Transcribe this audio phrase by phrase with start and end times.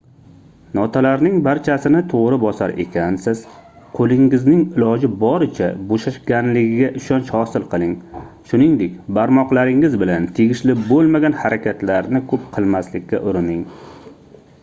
[0.77, 3.43] notalarning barchasini toʻgʻri bosar ekansiz
[3.99, 7.93] qoʻlingizning iloji boricha boʻshashganligiga ishonch hosil qiling
[8.53, 13.65] shuningdek barmoqlaringiz bilan tegishli boʻlmagan harakatlarni koʻp qilmaslikka urining